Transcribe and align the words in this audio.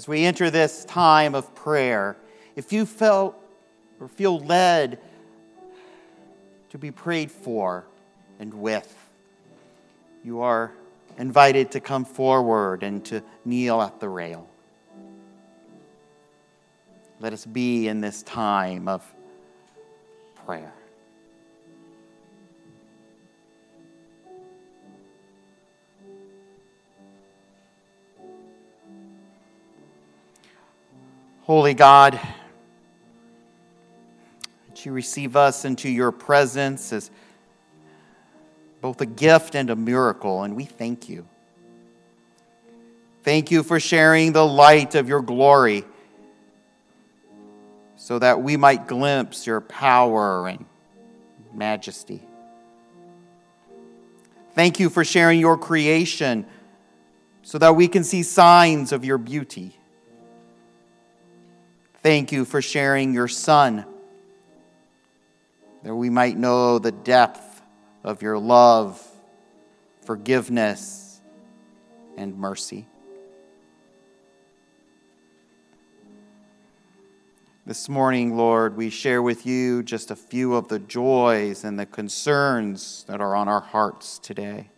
as 0.00 0.08
we 0.08 0.24
enter 0.24 0.48
this 0.48 0.86
time 0.86 1.34
of 1.34 1.54
prayer, 1.54 2.16
if 2.56 2.72
you 2.72 2.86
felt 2.86 3.36
or 4.00 4.08
feel 4.08 4.40
led 4.40 4.98
to 6.70 6.78
be 6.78 6.90
prayed 6.90 7.30
for 7.30 7.84
and 8.38 8.54
with, 8.54 8.96
you 10.24 10.40
are 10.40 10.72
invited 11.18 11.72
to 11.72 11.80
come 11.80 12.06
forward 12.06 12.82
and 12.82 13.04
to 13.04 13.22
kneel 13.44 13.82
at 13.82 14.00
the 14.00 14.08
rail. 14.08 14.48
Let 17.20 17.34
us 17.34 17.44
be 17.44 17.86
in 17.86 18.00
this 18.00 18.22
time 18.22 18.88
of 18.88 19.04
prayer. 20.46 20.72
Holy 31.50 31.74
God, 31.74 32.12
that 34.68 34.86
you 34.86 34.92
receive 34.92 35.34
us 35.34 35.64
into 35.64 35.88
your 35.88 36.12
presence 36.12 36.92
as 36.92 37.10
both 38.80 39.00
a 39.00 39.06
gift 39.06 39.56
and 39.56 39.68
a 39.68 39.74
miracle, 39.74 40.44
and 40.44 40.54
we 40.54 40.64
thank 40.64 41.08
you. 41.08 41.26
Thank 43.24 43.50
you 43.50 43.64
for 43.64 43.80
sharing 43.80 44.32
the 44.32 44.46
light 44.46 44.94
of 44.94 45.08
your 45.08 45.22
glory 45.22 45.84
so 47.96 48.20
that 48.20 48.40
we 48.40 48.56
might 48.56 48.86
glimpse 48.86 49.44
your 49.44 49.60
power 49.60 50.46
and 50.46 50.64
majesty. 51.52 52.22
Thank 54.54 54.78
you 54.78 54.88
for 54.88 55.04
sharing 55.04 55.40
your 55.40 55.58
creation 55.58 56.46
so 57.42 57.58
that 57.58 57.74
we 57.74 57.88
can 57.88 58.04
see 58.04 58.22
signs 58.22 58.92
of 58.92 59.04
your 59.04 59.18
beauty. 59.18 59.79
Thank 62.02 62.32
you 62.32 62.46
for 62.46 62.62
sharing 62.62 63.12
your 63.12 63.28
Son, 63.28 63.84
that 65.82 65.94
we 65.94 66.08
might 66.08 66.34
know 66.34 66.78
the 66.78 66.92
depth 66.92 67.60
of 68.02 68.22
your 68.22 68.38
love, 68.38 69.06
forgiveness, 70.06 71.20
and 72.16 72.38
mercy. 72.38 72.86
This 77.66 77.86
morning, 77.86 78.34
Lord, 78.34 78.78
we 78.78 78.88
share 78.88 79.20
with 79.20 79.44
you 79.44 79.82
just 79.82 80.10
a 80.10 80.16
few 80.16 80.54
of 80.54 80.68
the 80.68 80.78
joys 80.78 81.64
and 81.64 81.78
the 81.78 81.84
concerns 81.84 83.04
that 83.08 83.20
are 83.20 83.36
on 83.36 83.46
our 83.46 83.60
hearts 83.60 84.18
today. 84.18 84.70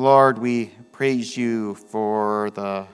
Lord, 0.00 0.38
we 0.38 0.68
praise 0.92 1.36
you 1.36 1.74
for 1.74 2.48
the 2.52 2.86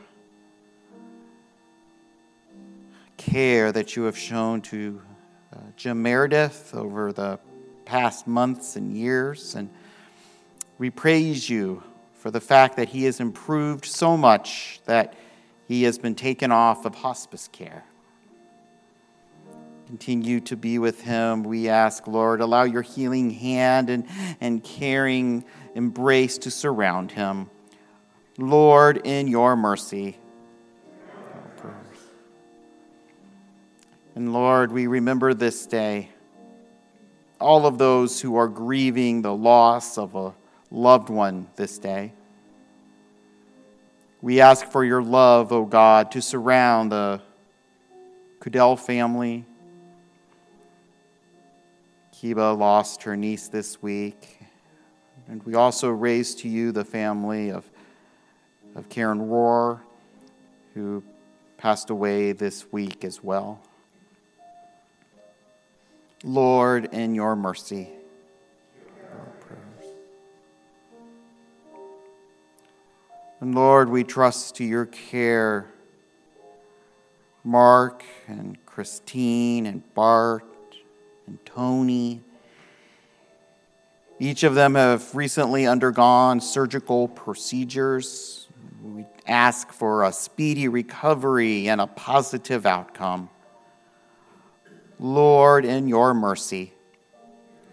care 3.17 3.71
that 3.71 3.95
you 3.95 4.03
have 4.03 4.19
shown 4.19 4.61
to 4.63 5.01
uh, 5.53 5.59
Jim 5.77 6.03
Meredith 6.03 6.75
over 6.75 7.13
the 7.13 7.39
past 7.85 8.27
months 8.27 8.75
and 8.75 8.93
years. 8.93 9.55
And 9.55 9.71
we 10.79 10.91
praise 10.91 11.49
you 11.49 11.85
for 12.15 12.33
the 12.33 12.41
fact 12.41 12.77
that 12.77 12.89
he 12.89 13.05
has 13.05 13.21
improved 13.21 13.85
so 13.85 14.17
much 14.17 14.81
that 14.87 15.15
he 15.69 15.85
has 15.85 15.99
been 15.99 16.17
taken 16.17 16.51
off 16.51 16.85
of 16.85 16.97
hospice 16.97 17.47
care. 17.47 17.85
Continue 19.87 20.41
to 20.41 20.57
be 20.57 20.79
with 20.79 21.03
him. 21.03 21.45
We 21.45 21.69
ask, 21.69 22.09
Lord, 22.09 22.41
allow 22.41 22.65
your 22.65 22.83
healing 22.83 23.31
hand 23.31 23.89
and, 23.89 24.07
and 24.41 24.63
caring 24.63 25.45
embrace 25.77 26.39
to 26.39 26.51
surround 26.51 27.13
him. 27.13 27.49
Lord, 28.37 29.01
in 29.05 29.29
your 29.29 29.55
mercy. 29.55 30.19
And 34.17 34.33
Lord, 34.33 34.73
we 34.73 34.87
remember 34.87 35.35
this 35.35 35.67
day 35.67 36.11
all 37.41 37.67
of 37.67 37.79
those 37.79 38.21
who 38.21 38.37
are 38.37 38.49
grieving 38.49 39.23
the 39.23 39.35
loss 39.35 39.99
of 39.99 40.15
a 40.15 40.35
loved 40.71 41.11
one 41.11 41.47
this 41.57 41.79
day. 41.79 42.13
We 44.23 44.41
ask 44.41 44.67
for 44.67 44.85
your 44.85 45.03
love, 45.03 45.53
O 45.53 45.59
oh 45.59 45.65
God, 45.67 46.11
to 46.13 46.23
surround 46.23 46.93
the 46.93 47.21
Kudell 48.41 48.79
family. 48.79 49.45
Kiba 52.17 52.57
lost 52.57 53.03
her 53.03 53.15
niece 53.15 53.49
this 53.49 53.83
week. 53.83 54.39
And 55.29 55.43
we 55.43 55.55
also 55.55 55.91
raise 55.91 56.35
to 56.37 56.49
you 56.49 56.73
the 56.73 56.85
family 56.85 57.51
of, 57.51 57.69
of 58.75 58.89
Karen 58.89 59.19
Rohr, 59.19 59.81
who 60.73 61.03
passed 61.59 61.91
away 61.91 62.33
this 62.33 62.73
week 62.73 63.05
as 63.05 63.23
well. 63.23 63.61
Lord, 66.25 66.87
in 66.95 67.15
your 67.15 67.37
mercy, 67.37 67.91
And 73.39 73.55
Lord, 73.55 73.91
we 73.91 74.03
trust 74.03 74.57
to 74.57 74.65
your 74.65 74.87
care. 74.87 75.67
Mark 77.45 78.03
and 78.27 78.57
Christine 78.65 79.67
and 79.67 79.83
Bart 79.93 80.56
and 81.27 81.39
Tony 81.45 82.23
each 84.19 84.45
of 84.45 84.55
them 84.55 84.77
have 84.77 85.15
recently 85.15 85.67
undergone 85.67 86.41
surgical 86.41 87.09
procedures. 87.09 88.49
We 88.83 89.05
ask 89.27 89.71
for 89.73 90.05
a 90.05 90.13
speedy 90.13 90.69
recovery 90.69 91.69
and 91.69 91.83
a 91.83 91.87
positive 91.87 92.65
outcome. 92.65 93.29
Lord, 94.99 95.67
in 95.67 95.87
your 95.87 96.15
mercy, 96.15 96.73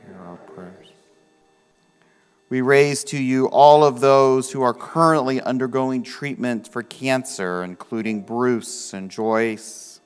hear 0.05 0.17
our 0.19 0.35
prayers. 0.35 0.87
We 2.49 2.59
raise 2.59 3.05
to 3.05 3.17
you 3.17 3.45
all 3.47 3.85
of 3.85 4.01
those 4.01 4.51
who 4.51 4.61
are 4.63 4.73
currently 4.73 5.39
undergoing 5.39 6.03
treatment 6.03 6.67
for 6.67 6.83
cancer, 6.83 7.63
including 7.63 8.23
Bruce 8.23 8.93
and 8.93 9.09
Joyce, 9.09 10.01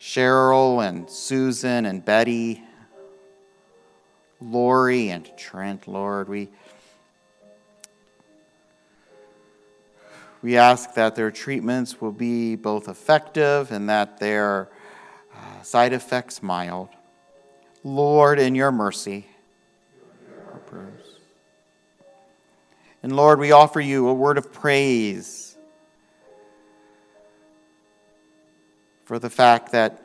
Cheryl 0.00 0.86
and 0.86 1.10
Susan 1.10 1.84
and 1.84 2.02
Betty 2.02 2.62
Lori 4.40 5.10
and 5.10 5.30
Trent, 5.36 5.86
Lord. 5.86 6.26
We, 6.26 6.48
we 10.40 10.56
ask 10.56 10.94
that 10.94 11.16
their 11.16 11.30
treatments 11.30 12.00
will 12.00 12.12
be 12.12 12.56
both 12.56 12.88
effective 12.88 13.70
and 13.70 13.90
that 13.90 14.18
their 14.18 14.70
uh, 15.34 15.62
side 15.62 15.92
effects 15.92 16.42
mild. 16.42 16.88
Lord, 17.84 18.38
in 18.38 18.54
your 18.54 18.72
mercy, 18.72 19.26
our 20.50 20.58
prayers. 20.60 21.18
And 23.02 23.14
Lord, 23.14 23.38
we 23.38 23.52
offer 23.52 23.80
you 23.80 24.08
a 24.08 24.14
word 24.14 24.38
of 24.38 24.50
praise 24.50 25.49
for 29.10 29.18
the 29.18 29.28
fact 29.28 29.72
that 29.72 30.00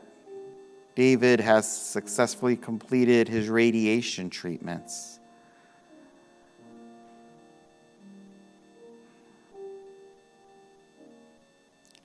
David 0.96 1.40
has 1.40 1.72
successfully 1.72 2.56
completed 2.56 3.28
his 3.28 3.50
radiation 3.50 4.32
treatments. 4.32 5.20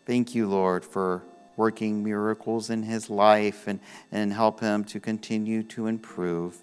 Thank 0.05 0.35
you, 0.35 0.47
Lord, 0.47 0.85
for 0.85 1.23
working 1.57 2.05
miracles 2.05 2.69
in 2.69 2.83
his 2.83 3.09
life 3.09 3.67
and, 3.67 3.81
and 4.13 4.31
help 4.31 4.61
him 4.61 4.85
to 4.85 5.01
continue 5.01 5.63
to 5.63 5.87
improve 5.87 6.59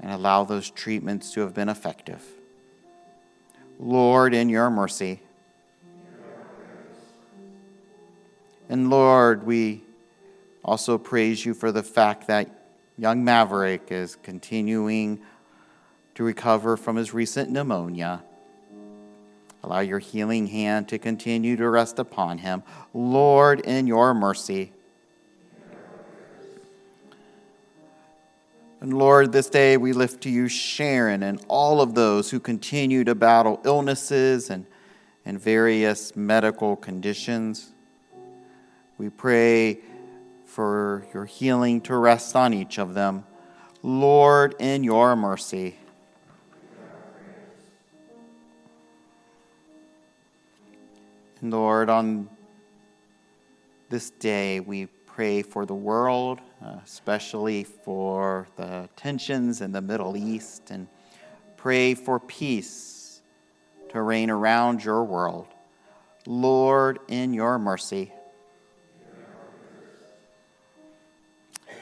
and 0.00 0.10
allow 0.10 0.42
those 0.42 0.70
treatments 0.70 1.32
to 1.34 1.40
have 1.42 1.54
been 1.54 1.68
effective. 1.68 2.24
Lord, 3.78 4.34
in 4.34 4.48
your 4.48 4.70
mercy, 4.70 5.20
And 8.68 8.90
Lord, 8.90 9.46
we 9.46 9.82
also 10.64 10.98
praise 10.98 11.44
you 11.44 11.54
for 11.54 11.70
the 11.70 11.82
fact 11.82 12.26
that 12.26 12.50
young 12.98 13.24
Maverick 13.24 13.92
is 13.92 14.16
continuing 14.16 15.20
to 16.16 16.24
recover 16.24 16.76
from 16.76 16.96
his 16.96 17.14
recent 17.14 17.50
pneumonia. 17.50 18.22
Allow 19.62 19.80
your 19.80 19.98
healing 19.98 20.46
hand 20.46 20.88
to 20.88 20.98
continue 20.98 21.56
to 21.56 21.68
rest 21.68 21.98
upon 21.98 22.38
him. 22.38 22.62
Lord, 22.94 23.60
in 23.60 23.86
your 23.86 24.14
mercy. 24.14 24.72
And 28.80 28.96
Lord, 28.96 29.32
this 29.32 29.48
day 29.48 29.76
we 29.76 29.92
lift 29.92 30.22
to 30.22 30.30
you 30.30 30.48
Sharon 30.48 31.22
and 31.22 31.44
all 31.48 31.80
of 31.80 31.94
those 31.94 32.30
who 32.30 32.38
continue 32.38 33.04
to 33.04 33.14
battle 33.14 33.60
illnesses 33.64 34.50
and, 34.50 34.66
and 35.24 35.40
various 35.40 36.14
medical 36.14 36.76
conditions. 36.76 37.72
We 38.98 39.10
pray 39.10 39.80
for 40.46 41.06
your 41.12 41.26
healing 41.26 41.82
to 41.82 41.96
rest 41.96 42.34
on 42.34 42.54
each 42.54 42.78
of 42.78 42.94
them. 42.94 43.24
Lord, 43.82 44.54
in 44.58 44.84
your 44.84 45.14
mercy. 45.14 45.76
Lord, 51.42 51.90
on 51.90 52.30
this 53.90 54.08
day 54.10 54.60
we 54.60 54.86
pray 54.86 55.42
for 55.42 55.66
the 55.66 55.74
world, 55.74 56.40
uh, 56.64 56.78
especially 56.82 57.64
for 57.64 58.48
the 58.56 58.88
tensions 58.96 59.60
in 59.60 59.72
the 59.72 59.82
Middle 59.82 60.16
East, 60.16 60.70
and 60.70 60.88
pray 61.58 61.94
for 61.94 62.18
peace 62.18 63.20
to 63.90 64.00
reign 64.00 64.30
around 64.30 64.82
your 64.82 65.04
world. 65.04 65.48
Lord, 66.26 66.98
in 67.08 67.34
your 67.34 67.58
mercy. 67.58 68.12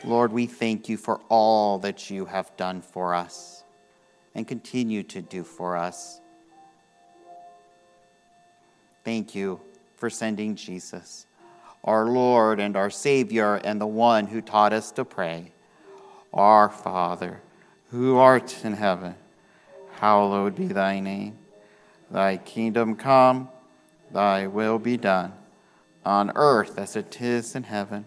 Lord, 0.04 0.32
we 0.32 0.46
thank 0.46 0.88
you 0.90 0.98
for 0.98 1.20
all 1.30 1.78
that 1.78 2.10
you 2.10 2.26
have 2.26 2.54
done 2.58 2.82
for 2.82 3.14
us 3.14 3.64
and 4.34 4.46
continue 4.46 5.02
to 5.04 5.22
do 5.22 5.42
for 5.42 5.76
us. 5.76 6.20
Thank 9.02 9.34
you 9.34 9.60
for 9.96 10.10
sending 10.10 10.56
Jesus, 10.56 11.26
our 11.84 12.06
Lord 12.06 12.60
and 12.60 12.76
our 12.76 12.90
Savior, 12.90 13.54
and 13.56 13.80
the 13.80 13.86
one 13.86 14.26
who 14.26 14.42
taught 14.42 14.72
us 14.74 14.90
to 14.92 15.04
pray. 15.04 15.52
Our 16.32 16.68
Father, 16.68 17.40
who 17.90 18.16
art 18.16 18.64
in 18.64 18.74
heaven, 18.74 19.14
hallowed 19.92 20.56
be 20.56 20.66
thy 20.66 21.00
name. 21.00 21.38
Thy 22.10 22.36
kingdom 22.36 22.96
come, 22.96 23.48
thy 24.10 24.46
will 24.48 24.78
be 24.78 24.96
done, 24.96 25.32
on 26.04 26.32
earth 26.34 26.78
as 26.78 26.96
it 26.96 27.20
is 27.22 27.54
in 27.54 27.62
heaven. 27.62 28.06